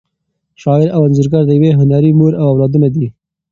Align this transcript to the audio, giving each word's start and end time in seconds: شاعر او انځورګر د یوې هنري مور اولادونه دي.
شاعر 0.61 0.87
او 0.95 1.01
انځورګر 1.07 1.43
د 1.45 1.51
یوې 1.57 1.71
هنري 1.79 2.11
مور 2.19 2.33
اولادونه 2.45 2.87
دي. 2.95 3.07